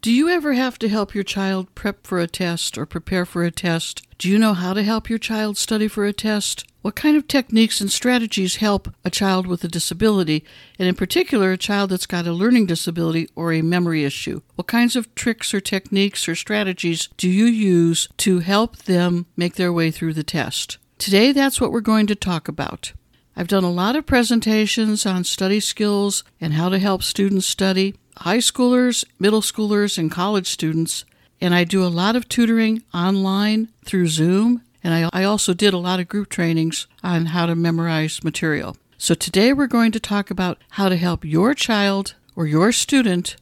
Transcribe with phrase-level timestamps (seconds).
[0.00, 3.42] Do you ever have to help your child prep for a test or prepare for
[3.42, 4.06] a test?
[4.16, 6.64] Do you know how to help your child study for a test?
[6.82, 10.44] What kind of techniques and strategies help a child with a disability,
[10.78, 14.40] and in particular, a child that's got a learning disability or a memory issue?
[14.54, 19.56] What kinds of tricks or techniques or strategies do you use to help them make
[19.56, 20.78] their way through the test?
[20.98, 22.92] Today, that's what we're going to talk about.
[23.34, 27.96] I've done a lot of presentations on study skills and how to help students study
[28.18, 31.04] high schoolers, middle schoolers, and college students.
[31.40, 34.62] And I do a lot of tutoring online through Zoom.
[34.82, 38.76] And I, I also did a lot of group trainings on how to memorize material.
[38.96, 43.36] So today we're going to talk about how to help your child or your student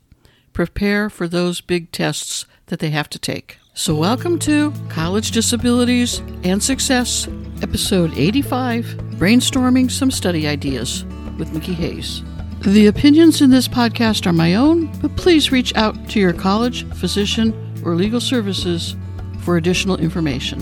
[0.52, 3.58] prepare for those big tests that they have to take.
[3.74, 7.28] So, welcome to College Disabilities and Success,
[7.60, 8.86] episode 85
[9.18, 11.04] Brainstorming Some Study Ideas
[11.36, 12.22] with Mickie Hayes.
[12.66, 16.84] The opinions in this podcast are my own, but please reach out to your college,
[16.94, 18.96] physician, or legal services
[19.42, 20.60] for additional information.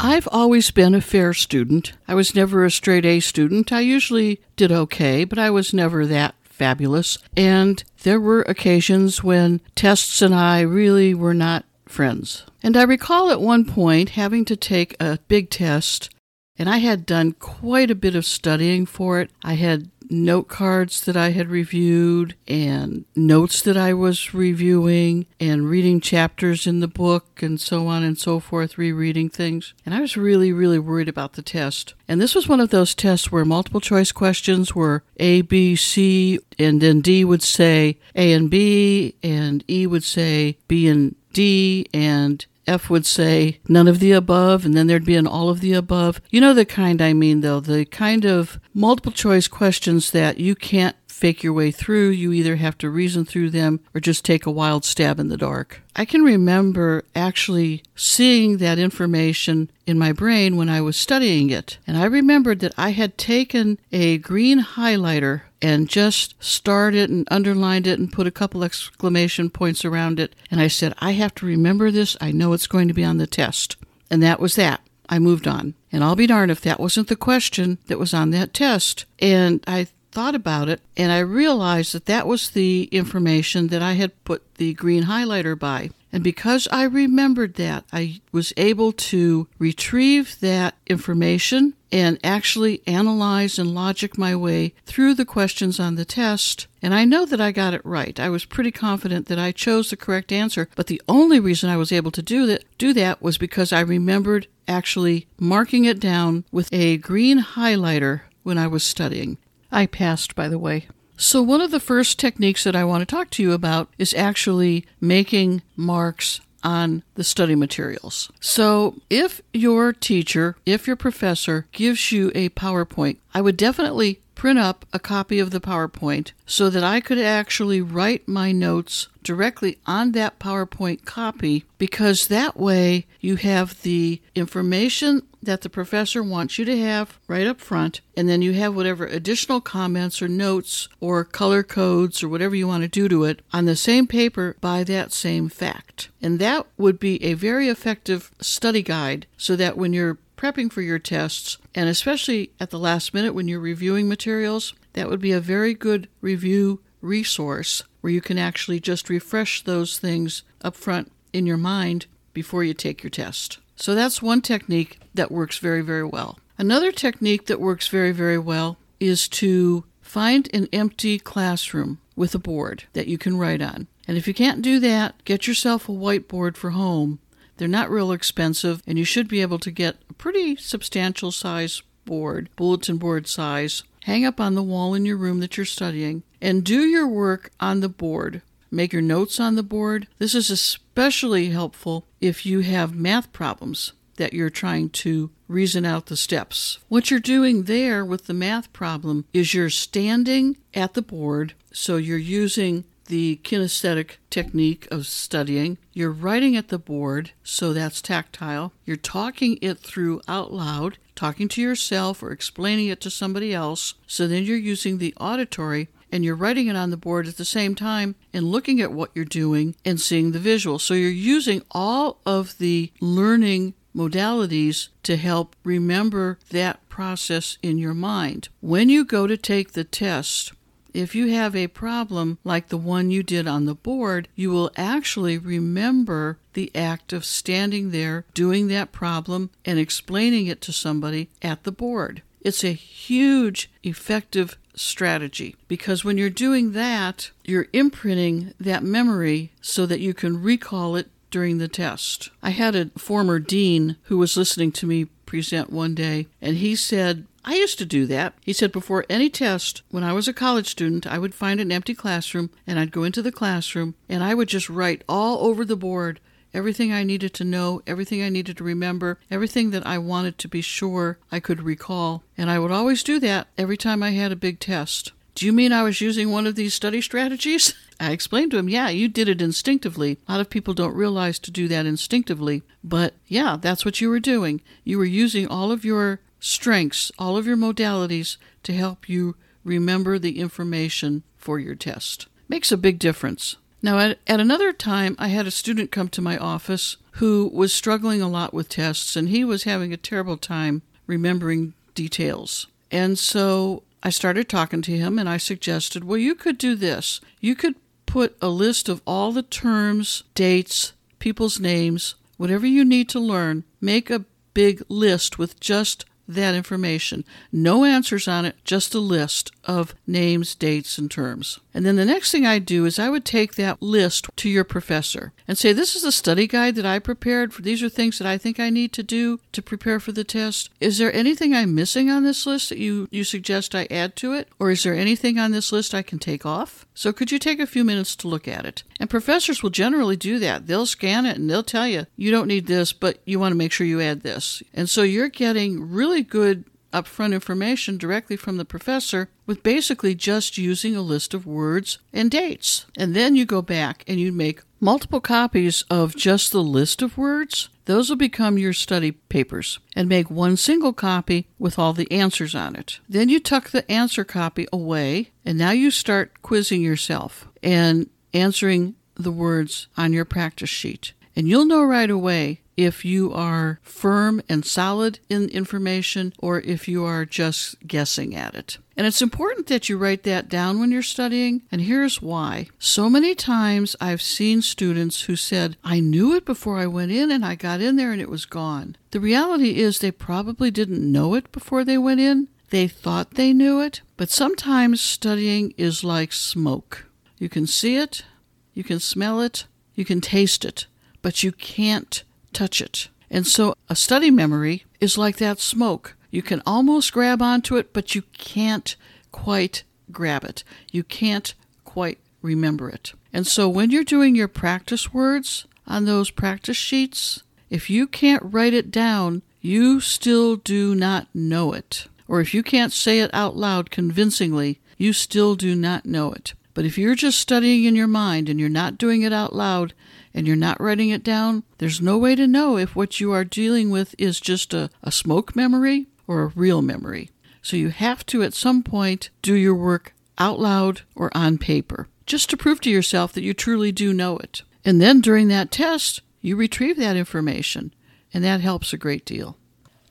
[0.00, 1.92] I've always been a fair student.
[2.08, 3.70] I was never a straight A student.
[3.70, 7.16] I usually did okay, but I was never that fabulous.
[7.36, 12.44] And there were occasions when tests and I really were not friends.
[12.62, 16.10] And I recall at one point having to take a big test,
[16.58, 19.30] and I had done quite a bit of studying for it.
[19.44, 25.68] I had note cards that I had reviewed and notes that I was reviewing and
[25.68, 29.74] reading chapters in the book and so on and so forth, rereading things.
[29.84, 31.94] And I was really, really worried about the test.
[32.06, 36.40] And this was one of those tests where multiple choice questions were A, B, C,
[36.58, 41.86] and then D would say A and B, and E would say B and D,
[41.92, 45.60] and F would say none of the above, and then there'd be an all of
[45.60, 46.20] the above.
[46.30, 50.54] You know the kind I mean, though, the kind of multiple choice questions that you
[50.54, 52.10] can't fake your way through.
[52.10, 55.36] You either have to reason through them or just take a wild stab in the
[55.36, 55.82] dark.
[55.96, 61.78] I can remember actually seeing that information in my brain when I was studying it.
[61.88, 67.26] And I remembered that I had taken a green highlighter and just starred it and
[67.30, 70.34] underlined it and put a couple exclamation points around it.
[70.50, 72.16] And I said, I have to remember this.
[72.20, 73.76] I know it's going to be on the test.
[74.10, 74.80] And that was that.
[75.08, 75.74] I moved on.
[75.90, 79.06] And I'll be darned if that wasn't the question that was on that test.
[79.18, 83.92] And I thought about it and I realized that that was the information that I
[83.92, 85.90] had put the green highlighter by.
[86.12, 93.58] And because I remembered that, I was able to retrieve that information and actually analyze
[93.58, 96.66] and logic my way through the questions on the test.
[96.82, 98.18] And I know that I got it right.
[98.18, 101.76] I was pretty confident that I chose the correct answer, but the only reason I
[101.76, 106.44] was able to do that do that was because I remembered actually marking it down
[106.52, 109.38] with a green highlighter when I was studying.
[109.72, 110.86] I passed, by the way.
[111.16, 114.14] So, one of the first techniques that I want to talk to you about is
[114.14, 118.30] actually making marks on the study materials.
[118.40, 124.58] So, if your teacher, if your professor gives you a PowerPoint, I would definitely print
[124.58, 129.78] up a copy of the PowerPoint so that I could actually write my notes directly
[129.84, 136.58] on that PowerPoint copy because that way you have the information that the professor wants
[136.58, 140.88] you to have right up front, and then you have whatever additional comments or notes
[141.00, 144.56] or color codes or whatever you want to do to it on the same paper
[144.60, 146.08] by that same fact.
[146.20, 150.82] And that would be a very effective study guide so that when you're prepping for
[150.82, 155.32] your tests, and especially at the last minute when you're reviewing materials, that would be
[155.32, 161.12] a very good review resource where you can actually just refresh those things up front
[161.32, 163.58] in your mind before you take your test.
[163.78, 166.38] So that's one technique that works very, very well.
[166.58, 172.40] Another technique that works very, very well is to find an empty classroom with a
[172.40, 173.86] board that you can write on.
[174.08, 177.20] And if you can't do that, get yourself a whiteboard for home.
[177.56, 181.82] They're not real expensive, and you should be able to get a pretty substantial size
[182.04, 186.24] board, bulletin board size, hang up on the wall in your room that you're studying,
[186.40, 188.42] and do your work on the board.
[188.70, 190.08] Make your notes on the board.
[190.18, 196.06] This is especially helpful if you have math problems that you're trying to reason out
[196.06, 196.78] the steps.
[196.88, 201.96] What you're doing there with the math problem is you're standing at the board, so
[201.96, 205.78] you're using the kinesthetic technique of studying.
[205.92, 208.72] You're writing at the board, so that's tactile.
[208.84, 213.94] You're talking it through out loud, talking to yourself or explaining it to somebody else.
[214.06, 217.44] So then you're using the auditory and you're writing it on the board at the
[217.44, 220.78] same time and looking at what you're doing and seeing the visual.
[220.78, 227.94] So you're using all of the learning modalities to help remember that process in your
[227.94, 228.48] mind.
[228.60, 230.52] When you go to take the test,
[230.94, 234.70] if you have a problem like the one you did on the board, you will
[234.76, 241.28] actually remember the act of standing there, doing that problem, and explaining it to somebody
[241.42, 242.22] at the board.
[242.48, 249.84] It's a huge, effective strategy because when you're doing that, you're imprinting that memory so
[249.84, 252.30] that you can recall it during the test.
[252.42, 256.74] I had a former dean who was listening to me present one day, and he
[256.74, 258.32] said, I used to do that.
[258.42, 261.70] He said, before any test, when I was a college student, I would find an
[261.70, 265.66] empty classroom and I'd go into the classroom and I would just write all over
[265.66, 266.18] the board
[266.58, 270.48] everything I needed to know, everything I needed to remember, everything that I wanted to
[270.48, 272.24] be sure I could recall.
[272.36, 275.12] And I would always do that every time I had a big test.
[275.36, 277.74] Do you mean I was using one of these study strategies?
[278.00, 280.18] I explained to him, yeah, you did it instinctively.
[280.26, 284.08] A lot of people don't realize to do that instinctively, but yeah, that's what you
[284.08, 284.60] were doing.
[284.82, 290.18] You were using all of your strengths, all of your modalities to help you remember
[290.18, 292.26] the information for your test.
[292.48, 293.58] Makes a big difference.
[293.80, 297.72] Now, at, at another time, I had a student come to my office who was
[297.72, 302.66] struggling a lot with tests, and he was having a terrible time remembering details.
[302.90, 307.20] And so I started talking to him, and I suggested, well, you could do this.
[307.40, 307.74] You could
[308.06, 313.64] put a list of all the terms, dates, people's names, whatever you need to learn,
[313.80, 317.24] make a big list with just that information.
[317.50, 321.58] No answers on it, just a list of names, dates, and terms.
[321.72, 324.64] And then the next thing I'd do is I would take that list to your
[324.64, 327.52] professor and say, This is a study guide that I prepared.
[327.52, 330.24] For these are things that I think I need to do to prepare for the
[330.24, 330.70] test.
[330.80, 334.32] Is there anything I'm missing on this list that you, you suggest I add to
[334.32, 334.48] it?
[334.58, 336.84] Or is there anything on this list I can take off?
[336.98, 338.82] So could you take a few minutes to look at it?
[338.98, 340.66] And professors will generally do that.
[340.66, 343.56] They'll scan it and they'll tell you, you don't need this, but you want to
[343.56, 344.64] make sure you add this.
[344.74, 350.58] And so you're getting really good upfront information directly from the professor with basically just
[350.58, 352.86] using a list of words and dates.
[352.96, 357.18] And then you go back and you make multiple copies of just the list of
[357.18, 357.68] words.
[357.84, 362.54] Those will become your study papers and make one single copy with all the answers
[362.54, 363.00] on it.
[363.08, 368.94] Then you tuck the answer copy away and now you start quizzing yourself and answering
[369.14, 371.12] the words on your practice sheet.
[371.34, 376.86] And you'll know right away if you are firm and solid in information or if
[376.86, 378.78] you are just guessing at it.
[378.96, 382.68] And it's important that you write that down when you're studying, and here's why.
[382.78, 387.32] So many times I've seen students who said, I knew it before I went in
[387.32, 388.96] and I got in there and it was gone.
[389.10, 392.46] The reality is they probably didn't know it before they went in.
[392.70, 397.06] They thought they knew it, but sometimes studying is like smoke.
[397.38, 398.24] You can see it,
[398.72, 399.66] you can smell it,
[399.96, 400.86] you can taste it,
[401.22, 402.22] but you can't
[402.58, 403.08] touch it.
[403.30, 406.16] And so a study memory is like that smoke.
[406.30, 408.96] You can almost grab onto it, but you can't
[409.30, 410.64] quite grab it.
[410.90, 413.12] You can't quite remember it.
[413.32, 418.42] And so when you're doing your practice words on those practice sheets, if you can't
[418.44, 422.08] write it down, you still do not know it.
[422.26, 426.54] Or if you can't say it out loud convincingly, you still do not know it.
[426.74, 429.94] But if you're just studying in your mind and you're not doing it out loud,
[430.38, 433.44] and you're not writing it down, there's no way to know if what you are
[433.44, 437.32] dealing with is just a, a smoke memory or a real memory.
[437.60, 442.06] So you have to, at some point, do your work out loud or on paper,
[442.24, 444.62] just to prove to yourself that you truly do know it.
[444.84, 447.92] And then during that test, you retrieve that information,
[448.32, 449.56] and that helps a great deal.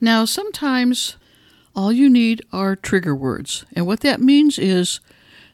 [0.01, 1.15] Now, sometimes
[1.73, 4.99] all you need are trigger words, and what that means is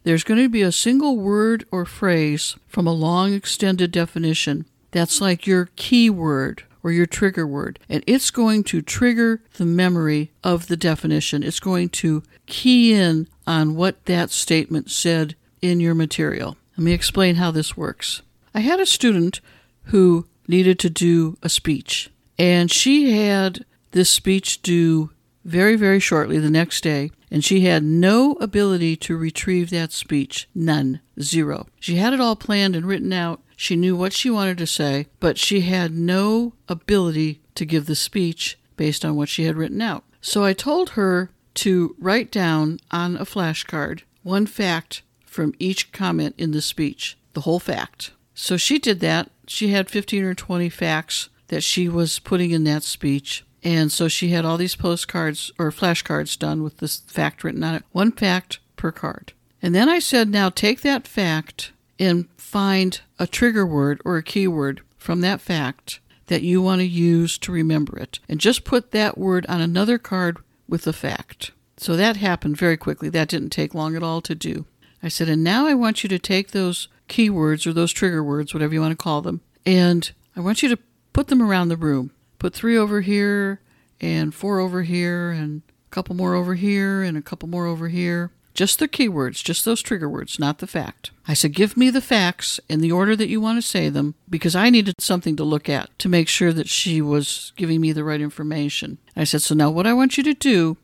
[0.04, 5.20] there's going to be a single word or phrase from a long extended definition that's
[5.20, 10.68] like your keyword or your trigger word, and it's going to trigger the memory of
[10.68, 11.42] the definition.
[11.42, 16.58] It's going to key in on what that statement said in your material.
[16.78, 18.22] Let me explain how this works.
[18.54, 19.40] I had a student
[19.86, 25.10] who needed to do a speech, and she had this speech due
[25.46, 30.48] very, very shortly the next day, and she had no ability to retrieve that speech.
[30.54, 31.02] None.
[31.20, 31.66] Zero.
[31.80, 33.42] She had it all planned and written out.
[33.58, 37.96] She knew what she wanted to say, but she had no ability to give the
[37.96, 40.04] speech based on what she had written out.
[40.22, 46.36] So I told her to write down on a flashcard one fact from each comment
[46.38, 48.12] in the speech, the whole fact.
[48.36, 49.32] So she did that.
[49.48, 53.44] She had 15 or 20 facts that she was putting in that speech.
[53.63, 57.75] And so she had all these postcards or flashcards done with this fact written on
[57.75, 59.34] it, one fact per card.
[59.62, 64.24] And then I said, now take that fact and find a trigger word or a
[64.24, 68.20] keyword from that fact that you want to use to remember it.
[68.27, 71.51] And just put that word on another card with the fact.
[71.77, 73.10] So that happened very quickly.
[73.10, 74.65] That didn't take long at all to do.
[75.01, 78.53] I said, and now I want you to take those keywords or those trigger words,
[78.53, 80.79] whatever you want to call them, and I want you to
[81.12, 82.12] put them around the room.
[82.44, 83.62] Put three over here,
[84.02, 87.88] and four over here, and a couple more over here, and a couple more over
[87.88, 88.32] here.
[88.54, 91.12] Just the keywords, just those trigger words, not the fact.
[91.26, 94.16] I said, give me the facts in the order that you want to say them
[94.30, 97.94] because I needed something to look at to make sure that she was giving me
[97.94, 98.98] the right information.
[99.16, 100.76] I said, so now what I want you to do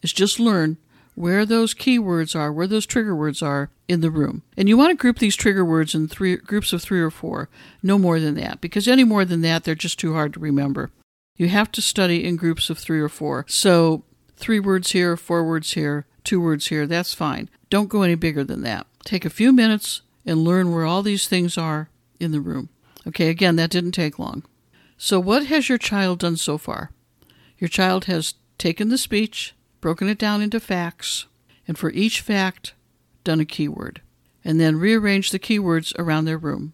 [0.00, 0.78] is just learn
[1.14, 4.44] where those keywords are, where those trigger words are in the room.
[4.56, 7.50] And you want to group these trigger words in three groups of three or four,
[7.82, 10.90] no more than that, because any more than that, they're just too hard to remember.
[11.36, 13.44] You have to study in groups of three or four.
[13.48, 14.04] So,
[14.36, 17.48] three words here, four words here, two words here, that's fine.
[17.70, 18.86] Don't go any bigger than that.
[19.04, 21.88] Take a few minutes and learn where all these things are
[22.20, 22.68] in the room.
[23.06, 24.44] Okay, again, that didn't take long.
[24.96, 26.90] So, what has your child done so far?
[27.58, 31.26] Your child has taken the speech, broken it down into facts,
[31.66, 32.74] and for each fact,
[33.24, 34.00] done a keyword,
[34.44, 36.72] and then rearranged the keywords around their room.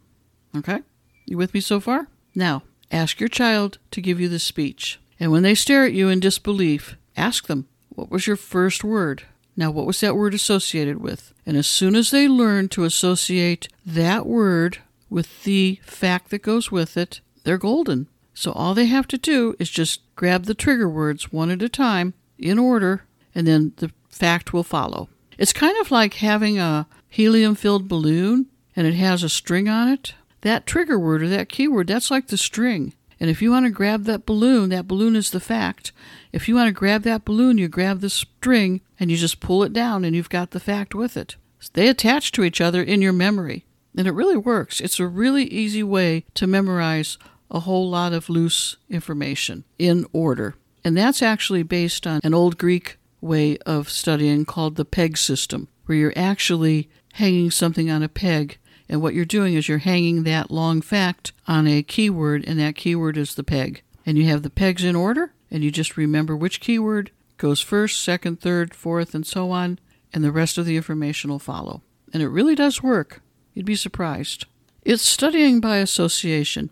[0.57, 0.81] Okay?
[1.27, 2.09] You with me so far?
[2.35, 5.01] Now, ask your child to give you the speech.
[5.21, 9.25] And when they stare at you in disbelief, ask them, what was your first word?
[9.57, 11.35] Now, what was that word associated with?
[11.45, 14.79] And as soon as they learn to associate that word
[15.11, 18.07] with the fact that goes with it, they're golden.
[18.35, 21.69] So all they have to do is just grab the trigger words one at a
[21.69, 23.03] time in order,
[23.35, 25.09] and then the fact will follow.
[25.39, 29.89] It's kind of like having a helium filled balloon and it has a string on
[29.89, 30.15] it.
[30.43, 32.95] That trigger word or that keyword, that's like the string.
[33.21, 35.93] And if you want to grab that balloon, that balloon is the fact.
[36.33, 39.65] If you want to grab that balloon, you grab the string and you just pull
[39.65, 41.37] it down and you've got the fact with it.
[41.73, 43.65] They attach to each other in your memory.
[43.97, 44.81] And it really works.
[44.81, 47.19] It's a really easy way to memorize
[47.51, 50.55] a whole lot of loose information in order.
[50.85, 55.67] And that's actually based on an old Greek way of studying called the peg system,
[55.87, 60.23] where you're actually hanging something on a peg and what you're doing is you're hanging
[60.23, 63.83] that long fact on a keyword, and that keyword is the peg.
[64.07, 68.03] And you have the pegs in order, and you just remember which keyword goes first,
[68.03, 69.79] second, third, fourth, and so on,
[70.13, 71.83] and the rest of the information will follow.
[72.13, 73.21] And it really does work.
[73.55, 74.47] You'd be surprised.
[74.83, 76.71] It's studying by association.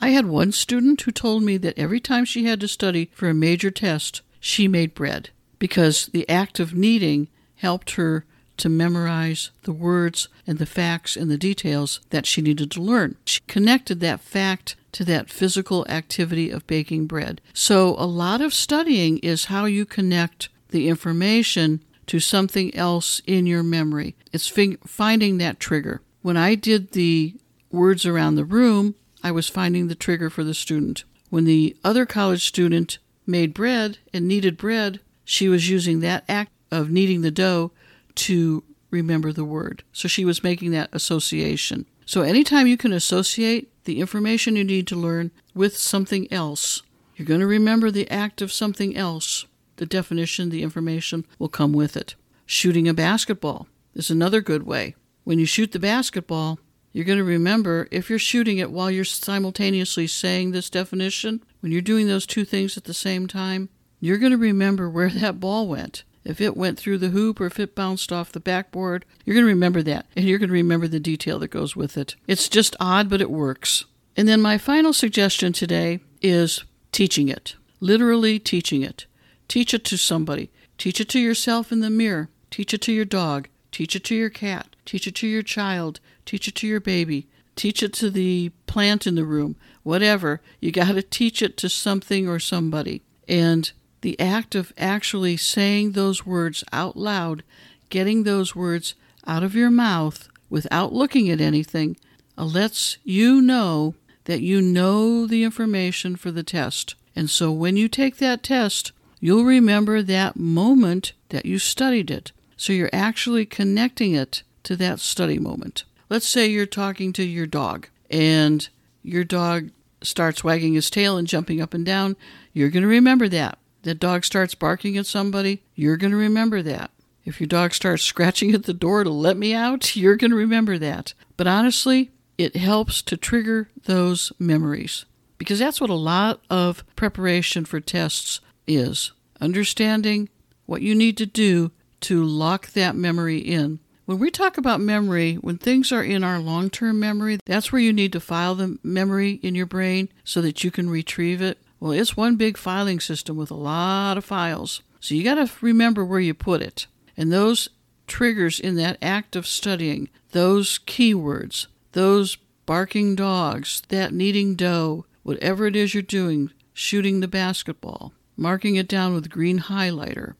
[0.00, 3.28] I had one student who told me that every time she had to study for
[3.28, 8.24] a major test, she made bread because the act of kneading helped her
[8.58, 13.16] to memorize the words and the facts and the details that she needed to learn.
[13.24, 17.40] She connected that fact to that physical activity of baking bread.
[17.54, 23.46] So, a lot of studying is how you connect the information to something else in
[23.46, 24.14] your memory.
[24.32, 24.48] It's
[24.86, 26.02] finding that trigger.
[26.20, 27.34] When I did the
[27.70, 31.04] words around the room, I was finding the trigger for the student.
[31.30, 36.50] When the other college student made bread and kneaded bread, she was using that act
[36.70, 37.72] of kneading the dough
[38.16, 39.82] to remember the word.
[39.92, 41.86] So she was making that association.
[42.04, 46.82] So anytime you can associate the information you need to learn with something else,
[47.16, 49.46] you're going to remember the act of something else.
[49.76, 52.14] The definition, the information will come with it.
[52.46, 54.94] Shooting a basketball is another good way.
[55.24, 56.58] When you shoot the basketball,
[56.92, 61.72] you're going to remember if you're shooting it while you're simultaneously saying this definition, when
[61.72, 65.40] you're doing those two things at the same time, you're going to remember where that
[65.40, 66.04] ball went.
[66.24, 69.46] If it went through the hoop or if it bounced off the backboard, you're going
[69.46, 72.14] to remember that and you're going to remember the detail that goes with it.
[72.26, 73.84] It's just odd, but it works.
[74.16, 77.56] And then my final suggestion today is teaching it.
[77.80, 79.06] Literally teaching it.
[79.48, 80.50] Teach it to somebody.
[80.78, 82.28] Teach it to yourself in the mirror.
[82.50, 83.48] Teach it to your dog.
[83.70, 84.76] Teach it to your cat.
[84.84, 86.00] Teach it to your child.
[86.24, 87.26] Teach it to your baby.
[87.56, 89.56] Teach it to the plant in the room.
[89.82, 90.40] Whatever.
[90.60, 93.02] You got to teach it to something or somebody.
[93.28, 97.42] And the act of actually saying those words out loud,
[97.88, 98.94] getting those words
[99.26, 101.96] out of your mouth without looking at anything,
[102.36, 103.94] uh, lets you know
[104.24, 106.94] that you know the information for the test.
[107.16, 112.32] And so when you take that test, you'll remember that moment that you studied it.
[112.56, 115.84] So you're actually connecting it to that study moment.
[116.08, 118.68] Let's say you're talking to your dog and
[119.02, 119.70] your dog
[120.02, 122.16] starts wagging his tail and jumping up and down.
[122.52, 126.62] You're going to remember that that dog starts barking at somebody, you're going to remember
[126.62, 126.90] that.
[127.24, 130.36] If your dog starts scratching at the door to let me out, you're going to
[130.36, 131.14] remember that.
[131.36, 135.04] But honestly, it helps to trigger those memories
[135.38, 140.28] because that's what a lot of preparation for tests is understanding
[140.66, 143.80] what you need to do to lock that memory in.
[144.04, 147.80] When we talk about memory, when things are in our long term memory, that's where
[147.80, 151.58] you need to file the memory in your brain so that you can retrieve it.
[151.82, 154.82] Well, it's one big filing system with a lot of files.
[155.00, 156.86] So you got to remember where you put it.
[157.16, 157.70] And those
[158.06, 162.36] triggers in that act of studying, those keywords, those
[162.66, 168.86] barking dogs, that kneading dough, whatever it is you're doing, shooting the basketball, marking it
[168.86, 170.34] down with green highlighter,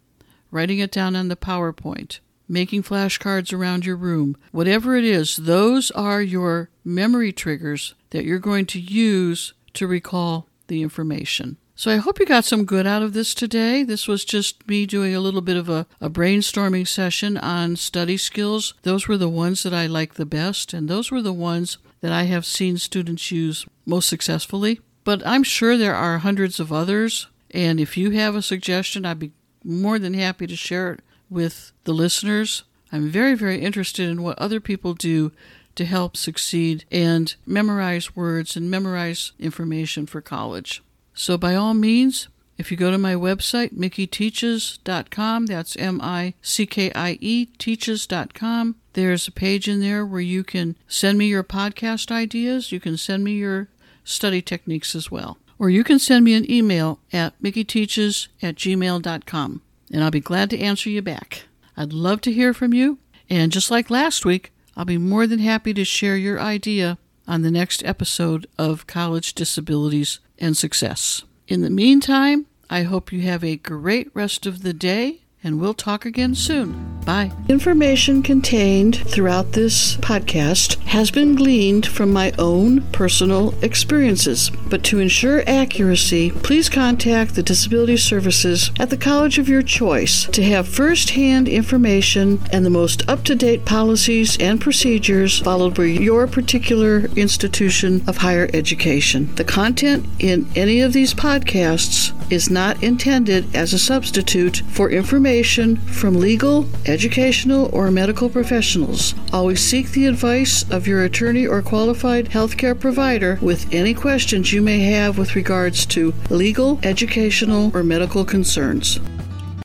[0.53, 5.91] writing it down on the PowerPoint, making flashcards around your room, whatever it is, those
[5.91, 11.59] are your memory triggers that you're going to use to recall the information.
[11.75, 13.83] So I hope you got some good out of this today.
[13.83, 18.17] This was just me doing a little bit of a, a, brainstorming session on study
[18.17, 18.75] skills.
[18.83, 22.13] Those were the ones that I like the best, and those were the ones that
[22.13, 24.81] I have seen students use most successfully.
[25.05, 29.19] But I'm sure there are hundreds of others, and if you have a suggestion, I'd
[29.19, 32.65] be more than happy to share it with the listeners.
[32.91, 35.33] I'm very, very interested in what other people do
[35.77, 40.83] to help succeed and memorize words and memorize information for college.
[41.15, 46.67] So, by all means, if you go to my website, mickieteaches.com, that's M I C
[46.67, 51.45] K I E, teaches.com, there's a page in there where you can send me your
[51.45, 52.73] podcast ideas.
[52.73, 53.69] You can send me your
[54.05, 55.39] study techniques as well.
[55.59, 59.63] Or you can send me an email at mickieteaches at gmail.com,
[59.93, 61.45] and I'll be glad to answer you back.
[61.77, 62.99] I'd love to hear from you,
[63.31, 67.43] and just like last week, I'll be more than happy to share your idea on
[67.43, 71.25] the next episode of College Disabilities and Success.
[71.49, 75.75] In the meantime, I hope you have a great rest of the day and we'll
[75.75, 77.01] talk again soon.
[77.05, 77.33] Bye.
[77.49, 85.01] Information contained throughout this podcast has been gleaned from my own personal experiences, but to
[85.01, 90.69] ensure accuracy, please contact the Disability Services at the college of your choice to have
[90.69, 96.29] first hand information and the most up to date policies and procedures followed by your
[96.29, 99.35] particular institution of higher education.
[99.35, 104.89] The content in any of these podcasts is not intended as a substitute for
[105.33, 109.15] information from legal, educational, or medical professionals.
[109.33, 114.61] Always seek the advice of your attorney or qualified healthcare provider with any questions you
[114.61, 119.01] may have with regards to legal, educational, or medical concerns.